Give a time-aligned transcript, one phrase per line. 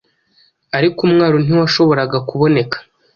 [0.77, 2.77] ariko umwaro ntiwashoboraga kuboneka.